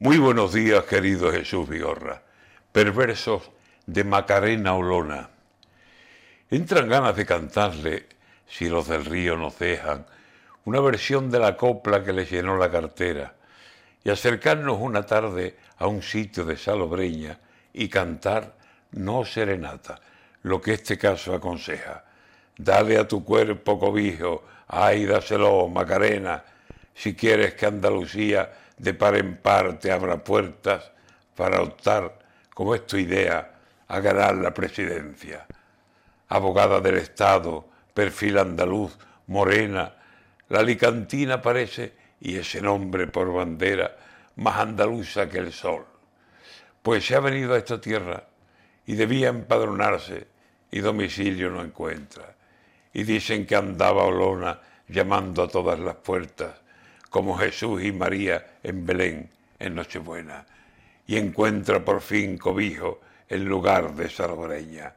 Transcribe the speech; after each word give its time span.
Muy 0.00 0.18
buenos 0.18 0.52
días, 0.52 0.84
querido 0.84 1.32
Jesús 1.32 1.68
Vigorra. 1.68 2.22
Perversos 2.70 3.50
de 3.84 4.04
Macarena 4.04 4.76
Olona. 4.76 5.28
Entran 6.48 6.88
ganas 6.88 7.16
de 7.16 7.26
cantarle, 7.26 8.06
si 8.46 8.68
los 8.68 8.86
del 8.86 9.04
río 9.04 9.36
nos 9.36 9.58
dejan, 9.58 10.06
una 10.66 10.80
versión 10.80 11.32
de 11.32 11.40
la 11.40 11.56
copla 11.56 12.04
que 12.04 12.12
le 12.12 12.26
llenó 12.26 12.56
la 12.56 12.70
cartera 12.70 13.34
y 14.04 14.10
acercarnos 14.10 14.78
una 14.78 15.04
tarde 15.04 15.56
a 15.78 15.88
un 15.88 16.00
sitio 16.00 16.44
de 16.44 16.56
salobreña 16.56 17.36
y 17.72 17.88
cantar 17.88 18.54
no 18.92 19.24
serenata, 19.24 20.00
lo 20.44 20.60
que 20.62 20.74
este 20.74 20.96
caso 20.96 21.34
aconseja. 21.34 22.04
Dale 22.56 22.98
a 22.98 23.08
tu 23.08 23.24
cuerpo 23.24 23.80
cobijo, 23.80 24.44
ay, 24.68 25.06
dáselo, 25.06 25.66
Macarena, 25.66 26.44
si 26.94 27.16
quieres 27.16 27.54
que 27.54 27.66
Andalucía 27.66 28.48
de 28.78 28.94
par 28.94 29.16
en 29.16 29.36
par 29.36 29.78
te 29.78 29.90
abra 29.90 30.22
puertas 30.22 30.92
para 31.34 31.60
optar, 31.62 32.18
como 32.54 32.74
es 32.74 32.86
tu 32.86 32.96
idea, 32.96 33.54
a 33.86 34.00
ganar 34.00 34.36
la 34.36 34.52
presidencia. 34.52 35.46
Abogada 36.28 36.80
del 36.80 36.96
Estado, 36.98 37.68
perfil 37.94 38.38
andaluz, 38.38 38.96
morena, 39.26 39.94
la 40.48 40.60
alicantina 40.60 41.42
parece, 41.42 41.94
y 42.20 42.36
ese 42.36 42.60
nombre 42.60 43.06
por 43.06 43.32
bandera, 43.32 43.96
más 44.36 44.58
andaluza 44.58 45.28
que 45.28 45.38
el 45.38 45.52
sol. 45.52 45.84
Pues 46.82 47.06
se 47.06 47.14
ha 47.14 47.20
venido 47.20 47.54
a 47.54 47.58
esta 47.58 47.80
tierra 47.80 48.24
y 48.86 48.94
debía 48.94 49.28
empadronarse 49.28 50.26
y 50.70 50.80
domicilio 50.80 51.50
no 51.50 51.62
encuentra. 51.62 52.34
Y 52.92 53.04
dicen 53.04 53.46
que 53.46 53.56
andaba 53.56 54.04
Olona 54.04 54.60
llamando 54.88 55.42
a 55.42 55.48
todas 55.48 55.78
las 55.78 55.96
puertas 55.96 56.67
como 57.10 57.36
Jesús 57.36 57.82
y 57.82 57.92
María 57.92 58.58
en 58.62 58.84
Belén 58.84 59.30
en 59.58 59.74
Nochebuena, 59.74 60.46
y 61.06 61.16
encuentra 61.16 61.84
por 61.84 62.00
fin 62.00 62.38
cobijo 62.38 63.00
en 63.28 63.44
lugar 63.44 63.94
de 63.94 64.08
Salobreña, 64.08 64.92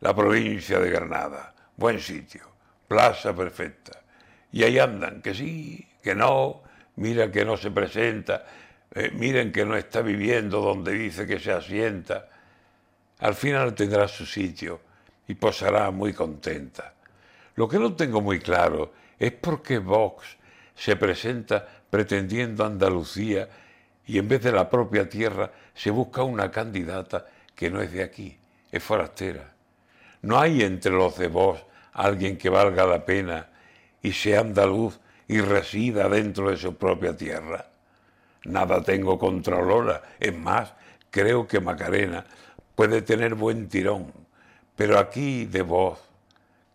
la 0.00 0.14
provincia 0.14 0.78
de 0.78 0.90
Granada, 0.90 1.54
buen 1.76 2.00
sitio, 2.00 2.42
plaza 2.86 3.34
perfecta. 3.34 4.00
Y 4.52 4.62
ahí 4.62 4.78
andan, 4.78 5.20
que 5.22 5.34
sí, 5.34 5.86
que 6.02 6.14
no, 6.14 6.62
mira 6.96 7.30
que 7.30 7.44
no 7.44 7.56
se 7.56 7.70
presenta, 7.70 8.44
eh, 8.94 9.10
miren 9.12 9.52
que 9.52 9.64
no 9.64 9.76
está 9.76 10.02
viviendo 10.02 10.60
donde 10.60 10.92
dice 10.92 11.26
que 11.26 11.38
se 11.38 11.52
asienta. 11.52 12.28
Al 13.18 13.34
final 13.34 13.74
tendrá 13.74 14.06
su 14.08 14.24
sitio 14.24 14.80
y 15.26 15.34
posará 15.34 15.90
muy 15.90 16.12
contenta. 16.12 16.94
Lo 17.56 17.68
que 17.68 17.78
no 17.78 17.94
tengo 17.94 18.20
muy 18.20 18.38
claro 18.40 18.92
es 19.18 19.32
por 19.32 19.62
qué 19.62 19.78
Vox 19.78 20.36
se 20.76 20.94
presenta 20.96 21.66
pretendiendo 21.90 22.64
Andalucía 22.64 23.48
y 24.06 24.18
en 24.18 24.28
vez 24.28 24.42
de 24.42 24.52
la 24.52 24.68
propia 24.68 25.08
tierra 25.08 25.50
se 25.74 25.90
busca 25.90 26.22
una 26.22 26.50
candidata 26.50 27.26
que 27.54 27.70
no 27.70 27.80
es 27.80 27.90
de 27.90 28.02
aquí, 28.02 28.36
es 28.70 28.82
forastera. 28.82 29.52
No 30.22 30.38
hay 30.38 30.62
entre 30.62 30.92
los 30.92 31.16
de 31.18 31.28
vos 31.28 31.64
alguien 31.92 32.36
que 32.36 32.50
valga 32.50 32.86
la 32.86 33.04
pena 33.04 33.48
y 34.02 34.12
sea 34.12 34.40
andaluz 34.40 35.00
y 35.26 35.40
resida 35.40 36.08
dentro 36.08 36.50
de 36.50 36.56
su 36.56 36.76
propia 36.76 37.16
tierra. 37.16 37.66
Nada 38.44 38.82
tengo 38.82 39.18
contra 39.18 39.60
Lola, 39.60 40.02
es 40.20 40.36
más, 40.36 40.72
creo 41.10 41.48
que 41.48 41.58
Macarena 41.58 42.24
puede 42.74 43.02
tener 43.02 43.34
buen 43.34 43.68
tirón, 43.68 44.12
pero 44.76 44.98
aquí 44.98 45.46
de 45.46 45.62
vos, 45.62 45.98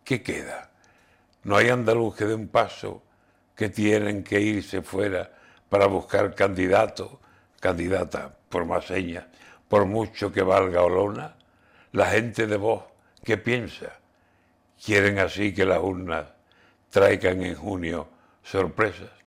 ¿qué 0.04 0.22
queda? 0.22 0.70
No 1.44 1.56
hay 1.56 1.70
andaluz 1.70 2.16
que 2.16 2.26
dé 2.26 2.34
un 2.34 2.48
paso 2.48 3.02
que 3.54 3.68
tienen 3.68 4.24
que 4.24 4.40
irse 4.40 4.82
fuera 4.82 5.30
para 5.68 5.86
buscar 5.86 6.34
candidato, 6.34 7.20
candidata, 7.60 8.34
por 8.48 8.64
más 8.64 8.86
señas, 8.86 9.24
por 9.68 9.86
mucho 9.86 10.32
que 10.32 10.42
valga 10.42 10.82
Olona, 10.82 11.36
la 11.92 12.06
gente 12.06 12.46
de 12.46 12.56
vos, 12.56 12.82
¿qué 13.24 13.36
piensa? 13.36 13.98
Quieren 14.84 15.18
así 15.18 15.54
que 15.54 15.64
las 15.64 15.78
urnas 15.78 16.26
traigan 16.90 17.42
en 17.42 17.54
junio 17.54 18.08
sorpresas. 18.42 19.12